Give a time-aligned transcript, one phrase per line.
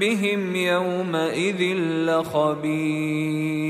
[0.00, 1.62] بهم يومئذ
[2.08, 3.69] لخبير.